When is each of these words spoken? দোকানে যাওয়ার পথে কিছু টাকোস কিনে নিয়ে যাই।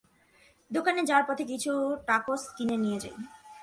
দোকানে 0.71 1.01
যাওয়ার 1.05 1.25
পথে 1.29 1.43
কিছু 1.45 1.71
টাকোস 2.07 2.41
কিনে 2.57 2.77
নিয়ে 2.77 2.99
যাই। 2.99 3.15